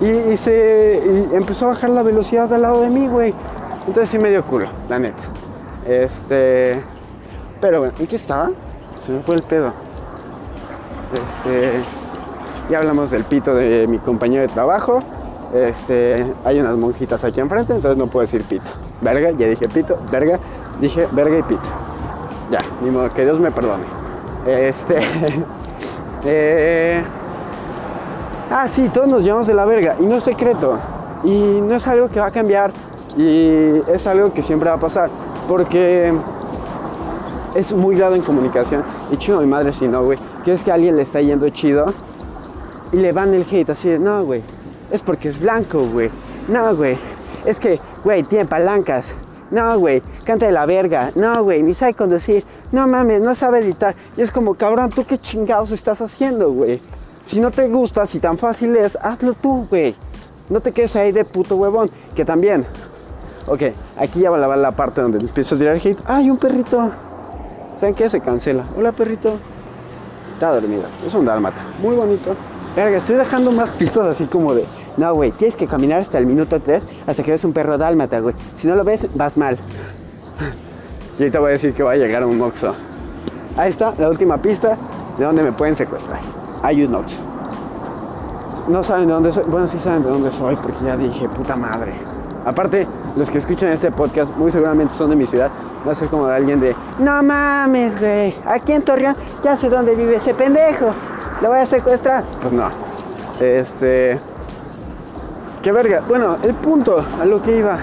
[0.00, 3.32] y, y se y empezó a bajar la velocidad al lado de mí, güey.
[3.86, 5.22] Entonces sí me dio culo, la neta.
[5.86, 6.82] Este.
[7.60, 8.50] Pero bueno, ¿en qué estaba?
[9.00, 9.72] Se me fue el pedo.
[11.12, 11.82] Este.
[12.70, 15.00] Ya hablamos del pito de mi compañero de trabajo.
[15.54, 16.26] Este.
[16.44, 18.70] Hay unas monjitas aquí enfrente, entonces no puedo decir pito.
[19.00, 20.38] Verga, ya dije pito, verga,
[20.80, 21.68] dije verga y pito.
[22.50, 23.84] Ya, ni que Dios me perdone.
[24.46, 25.00] Este.
[26.24, 27.02] eh,
[28.50, 29.96] ah, sí, todos nos llevamos de la verga.
[29.98, 30.78] Y no es secreto.
[31.24, 32.72] Y no es algo que va a cambiar.
[33.16, 35.10] Y es algo que siempre va a pasar.
[35.46, 36.12] Porque
[37.58, 38.84] es muy grado en comunicación.
[39.10, 40.16] Y chido mi madre si no, güey.
[40.44, 41.86] Que es que alguien le está yendo chido.
[42.92, 44.42] Y le van el hate así de, no, güey.
[44.92, 46.08] Es porque es blanco, güey.
[46.46, 46.96] No, güey.
[47.44, 49.12] Es que, güey, tiene palancas.
[49.50, 51.10] No, güey, canta de la verga.
[51.16, 52.44] No, güey, ni sabe conducir.
[52.70, 53.94] No mames, no sabe editar.
[54.16, 56.80] Y es como, cabrón, ¿tú qué chingados estás haciendo, güey?
[57.26, 59.96] Si no te gusta, si tan fácil es, hazlo tú, güey.
[60.48, 61.90] No te quedes ahí de puto huevón.
[62.14, 62.64] Que también.
[63.46, 63.62] Ok,
[63.96, 65.98] aquí ya va la, la parte donde empiezo a tirar hate.
[66.06, 67.07] ¡Ay, un perrito!
[67.78, 68.10] ¿Saben qué?
[68.10, 68.64] Se cancela.
[68.76, 69.38] Hola, perrito.
[70.34, 70.82] Está dormido.
[71.06, 71.58] Es un dálmata.
[71.80, 72.34] Muy bonito.
[72.74, 74.64] Verga, estoy dejando más pistas así como de.
[74.96, 78.18] No, güey, tienes que caminar hasta el minuto 3 hasta que ves un perro dálmata,
[78.18, 78.34] güey.
[78.56, 79.58] Si no lo ves, vas mal.
[81.18, 82.74] Y ahorita voy a decir que va a llegar un Oxxo.
[83.56, 84.76] Ahí está, la última pista
[85.16, 86.20] de dónde me pueden secuestrar.
[86.62, 87.18] Hay un Oxxo.
[88.66, 89.44] No saben de dónde soy.
[89.46, 91.92] Bueno, sí saben de dónde soy porque ya dije, puta madre.
[92.48, 95.50] Aparte, los que escuchan este podcast muy seguramente son de mi ciudad.
[95.86, 98.34] Va a ser como de alguien de, no mames, güey.
[98.46, 100.86] Aquí en Torreón ya sé dónde vive ese pendejo.
[101.42, 102.24] ¿Lo voy a secuestrar?
[102.40, 102.70] Pues no.
[103.38, 104.18] Este...
[105.62, 106.02] Qué verga.
[106.08, 107.80] Bueno, el punto a lo que iba.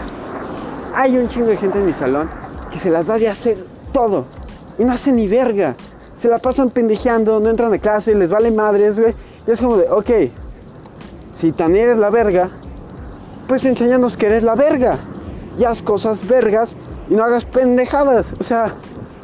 [0.95, 2.27] Hay un chingo de gente en mi salón
[2.71, 3.57] que se las da de hacer
[3.93, 4.25] todo.
[4.79, 5.75] Y no hacen ni verga.
[6.17, 9.13] Se la pasan pendejeando, no entran a clase, les vale madres, güey.
[9.45, 10.09] Y es como de, ok,
[11.35, 12.49] si tan eres la verga,
[13.47, 14.97] pues enséñanos que eres la verga.
[15.57, 16.75] Y haz cosas vergas
[17.09, 18.31] y no hagas pendejadas.
[18.39, 18.75] O sea,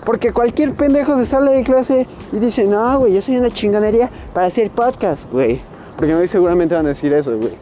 [0.05, 4.09] porque cualquier pendejo se sale de clase y dice, no, güey, yo soy una chingonería
[4.33, 5.61] para hacer podcast, güey.
[5.97, 7.53] Porque seguramente van a decir eso, güey.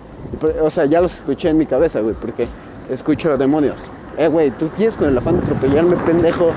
[0.61, 2.47] O sea, ya los escuché en mi cabeza, güey, porque
[2.89, 3.75] escucho demonios.
[4.17, 6.51] Eh, güey, tú quieres con el afán de atropellarme, pendejo.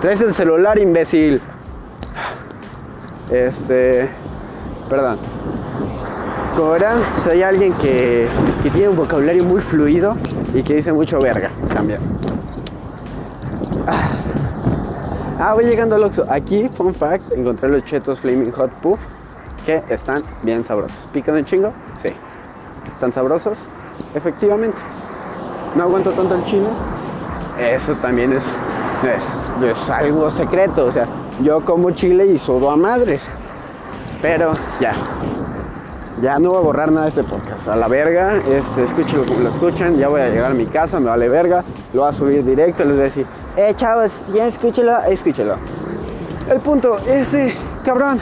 [0.00, 1.40] Traes el celular, imbécil.
[3.30, 4.08] Este.
[4.88, 5.18] Perdón.
[7.22, 8.26] Soy alguien que,
[8.64, 10.16] que tiene un vocabulario muy fluido
[10.52, 12.00] y que dice mucho verga también.
[13.86, 14.08] Ah,
[15.40, 16.26] Ah, voy llegando al Oxxo.
[16.28, 18.98] Aquí, fun fact, encontré los chetos Flaming Hot Puff
[19.64, 20.98] que están bien sabrosos.
[21.12, 21.72] ¿Pican un chingo?
[22.02, 22.12] Sí.
[22.92, 23.56] ¿Están sabrosos?
[24.16, 24.78] Efectivamente.
[25.76, 26.70] No aguanto tanto el chino.
[27.56, 28.44] Eso también es,
[29.16, 30.86] es, es algo secreto.
[30.86, 31.06] O sea,
[31.40, 33.30] yo como chile y sudo a madres.
[34.20, 34.94] Pero ya.
[36.20, 37.68] Ya no voy a borrar nada de este podcast.
[37.68, 39.96] A la verga, este, escuchen como lo escuchan.
[39.96, 41.62] Ya voy a llegar a mi casa, me vale verga.
[41.92, 42.84] Lo voy a subir directo.
[42.84, 43.26] Les voy a decir,
[43.56, 45.56] eh, chavos, ya escúchelo, escúchelo.
[46.50, 47.54] El punto es, eh,
[47.84, 48.20] cabrón,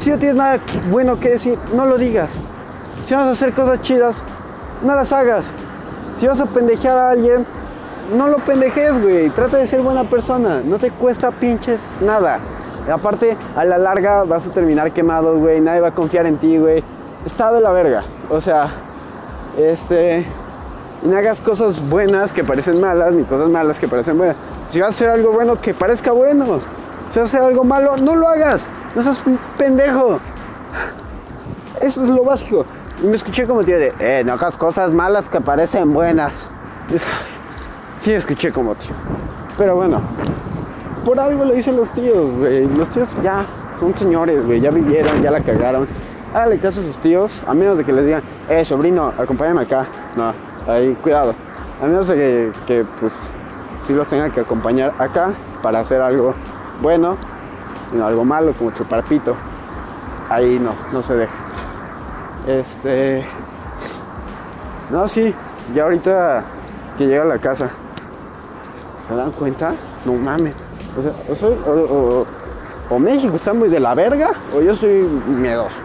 [0.00, 0.58] si no tienes nada
[0.90, 2.32] bueno que decir, no lo digas.
[3.04, 4.22] Si vas a hacer cosas chidas,
[4.82, 5.44] no las hagas.
[6.18, 7.44] Si vas a pendejear a alguien,
[8.16, 9.28] no lo pendejes, güey.
[9.30, 10.62] Trata de ser buena persona.
[10.64, 12.38] No te cuesta pinches nada.
[12.92, 15.60] Aparte, a la larga vas a terminar quemado, güey.
[15.60, 16.82] Nadie va a confiar en ti, güey.
[17.24, 18.04] Está de la verga.
[18.30, 18.68] O sea,
[19.58, 20.26] este.
[21.02, 24.36] No hagas cosas buenas que parecen malas, ni cosas malas que parecen buenas.
[24.70, 26.60] Si vas a hacer algo bueno, que parezca bueno.
[27.10, 28.66] Si vas a hacer algo malo, no lo hagas.
[28.94, 30.18] No seas un pendejo.
[31.80, 32.64] Eso es lo básico.
[33.02, 36.48] Y me escuché como tío de, eh, no hagas cosas malas que parecen buenas.
[38.00, 38.94] Sí, escuché como tío.
[39.58, 40.00] Pero bueno,
[41.06, 42.66] por algo lo dicen los tíos, güey.
[42.66, 43.46] Los tíos ya
[43.78, 44.60] son señores, güey.
[44.60, 45.86] Ya vivieron, ya la cagaron.
[46.34, 49.86] Hágale caso a sus tíos, a menos de que les digan, eh, sobrino, acompáñame acá.
[50.16, 50.34] No,
[50.66, 51.32] ahí, cuidado.
[51.80, 53.12] A menos de que, que pues,
[53.84, 56.34] sí los tengan que acompañar acá para hacer algo
[56.82, 57.16] bueno
[57.92, 59.36] no algo malo, como chupar pito.
[60.28, 61.34] Ahí no, no se deja.
[62.48, 63.24] Este.
[64.90, 65.32] No, sí,
[65.72, 66.42] ya ahorita
[66.98, 67.70] que llega a la casa,
[69.00, 69.72] ¿se dan cuenta?
[70.04, 70.65] No mames.
[70.98, 71.48] O sea,
[72.90, 75.76] o, México está muy de la verga, o yo soy miedoso.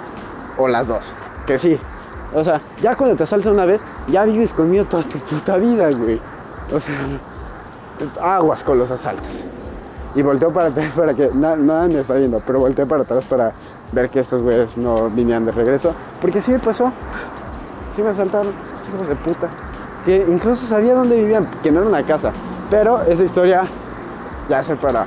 [0.57, 1.13] O las dos.
[1.45, 1.79] Que sí.
[2.33, 5.89] O sea, ya cuando te asaltan una vez, ya vives conmigo toda tu puta vida,
[5.91, 6.21] güey.
[6.73, 6.95] O sea,
[8.21, 9.43] aguas con los asaltos.
[10.13, 11.29] Y volteo para atrás para que.
[11.33, 13.53] na- nada me está viendo, pero volteo para atrás para
[13.91, 15.93] ver que estos güeyes no vinieran de regreso.
[16.19, 16.91] Porque sí me pasó.
[17.95, 19.49] Sí me asaltaron, estos hijos de puta.
[20.05, 22.31] Que incluso sabía dónde vivían, que no era una casa.
[22.69, 23.63] Pero esa historia
[24.51, 25.05] ya para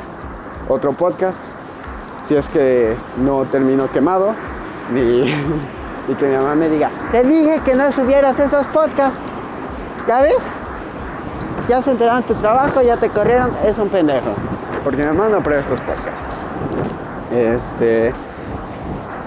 [0.68, 1.44] otro podcast.
[2.24, 4.35] Si es que no termino quemado,
[4.90, 5.22] ni,
[6.09, 9.18] ni que mi mamá me diga, te dije que no subieras esos podcasts.
[10.09, 10.44] ¿Ya ves?
[11.68, 14.35] Ya se enteraron tu trabajo, ya te corrieron, es un pendejo.
[14.83, 16.24] Porque mi mamá no aprueba estos podcasts.
[17.30, 18.12] Este.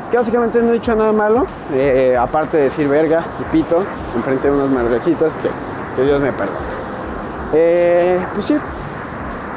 [0.09, 3.83] Que básicamente no he dicho nada malo, eh, aparte de decir verga y pito,
[4.15, 5.49] enfrente de unas madrecitas que,
[5.95, 6.57] que Dios me perdone.
[7.53, 8.57] Eh, pues sí,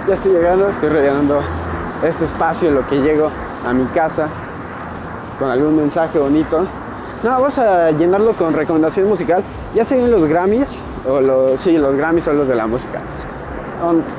[0.06, 1.40] ya estoy llegando, estoy rellenando
[2.02, 3.30] este espacio en lo que llego
[3.66, 4.28] a mi casa
[5.38, 6.66] con algún mensaje bonito.
[7.22, 9.42] No, vamos a llenarlo con recomendación musical.
[9.74, 13.00] Ya se los Grammys, o los, sí, los Grammys son los de la música.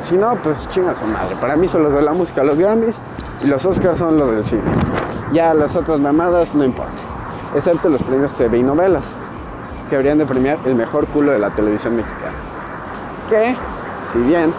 [0.04, 1.36] Si no, pues chinga su madre.
[1.40, 3.00] Para mí son los de la música los Grammys
[3.44, 4.62] y los Oscars son los del cine.
[5.34, 6.94] Ya las otras mamadas no importa.
[7.56, 9.16] Excepto los premios TV y novelas,
[9.90, 12.34] que habrían de premiar el mejor culo de la televisión mexicana.
[13.30, 13.56] Que,
[14.12, 14.54] si bien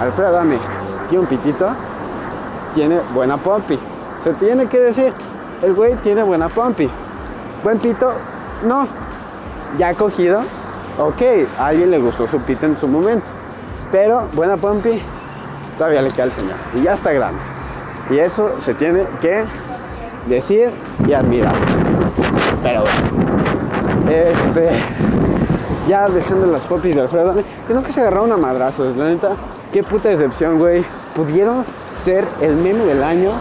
[0.00, 0.58] Alfredo Adame
[1.08, 1.68] tiene un pitito,
[2.74, 3.78] tiene buena pompi.
[4.22, 5.12] Se tiene que decir,
[5.62, 6.90] el güey tiene buena pompi.
[7.62, 8.12] Buen pito,
[8.64, 8.86] no.
[9.78, 10.40] Ya cogido,
[10.98, 11.22] ok,
[11.58, 13.26] a alguien le gustó su pito en su momento.
[13.90, 15.00] Pero buena pompi,
[15.78, 16.56] todavía le queda al señor.
[16.74, 17.40] Y ya está grande.
[18.10, 19.44] Y eso se tiene que
[20.28, 20.70] decir
[21.06, 21.54] y admirar.
[22.62, 24.10] Pero bueno.
[24.10, 25.13] Este.
[25.88, 27.34] Ya dejando las popis de Alfredo
[27.66, 29.32] que nunca se agarraron a madrazos, la neta.
[29.72, 30.84] Qué puta decepción, güey.
[31.14, 31.64] Pudieron
[32.02, 33.32] ser el meme del año,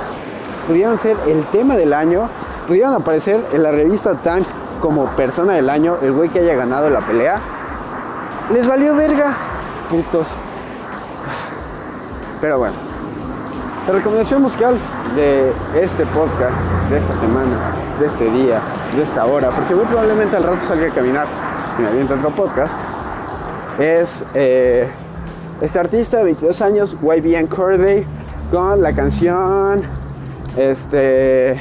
[0.67, 2.29] pudieron ser el tema del año,
[2.67, 4.43] pudieron aparecer en la revista Time
[4.82, 7.39] como persona del año, el güey que haya ganado la pelea.
[8.51, 9.38] Les valió verga,
[9.89, 10.27] putos.
[12.41, 12.75] Pero bueno,
[13.88, 14.75] la recomendación musical
[15.15, 16.58] de este podcast,
[16.89, 18.60] de esta semana, de este día,
[18.95, 21.27] de esta hora, porque muy probablemente al rato salga a caminar
[21.80, 22.80] me otro podcast,
[23.80, 24.88] es eh,
[25.62, 28.06] este artista de 22 años, YBN Corday,
[28.52, 29.82] con la canción,
[30.56, 31.54] este,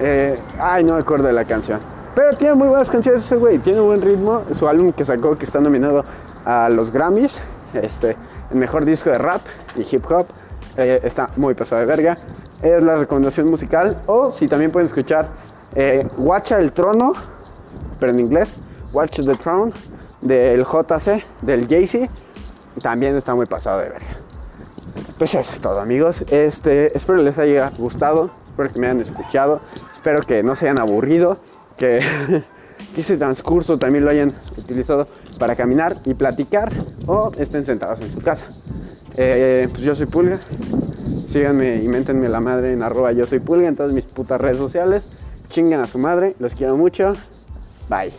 [0.00, 1.80] eh, ay, no me acuerdo de la canción.
[2.14, 4.42] Pero tiene muy buenas canciones ese güey, tiene un buen ritmo.
[4.52, 6.04] Su álbum que sacó, que está nominado
[6.44, 7.42] a los Grammys,
[7.74, 8.16] este,
[8.50, 9.40] el mejor disco de rap
[9.76, 10.26] y hip hop,
[10.76, 12.18] eh, está muy pasado de verga.
[12.60, 14.02] Es la recomendación musical.
[14.06, 15.28] O si también pueden escuchar
[16.18, 17.14] Watcha el Trono,
[17.98, 18.54] pero en inglés,
[18.92, 19.72] Watch the Throne,
[20.20, 22.08] del JC, del Jay-Z,
[22.82, 24.16] también está muy pasado de verga.
[25.18, 26.24] Pues eso es todo amigos.
[26.30, 29.60] Este, espero les haya gustado, espero que me hayan escuchado,
[29.94, 31.38] espero que no se hayan aburrido,
[31.76, 32.00] que,
[32.94, 35.06] que ese transcurso también lo hayan utilizado
[35.38, 36.72] para caminar y platicar
[37.06, 38.46] o estén sentados en su casa.
[39.16, 40.40] Eh, pues yo soy Pulga,
[41.28, 44.56] síganme y méntenme la madre en arroba yo soy Pulga en todas mis putas redes
[44.56, 45.04] sociales.
[45.50, 47.12] Chingan a su madre, los quiero mucho.
[47.88, 48.12] Bye.